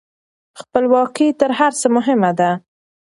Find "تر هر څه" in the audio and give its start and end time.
1.39-1.87